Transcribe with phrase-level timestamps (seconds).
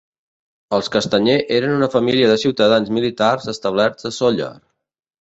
[0.77, 4.53] Els Castanyer eren una família de ciutadans militars establerts a Sóller.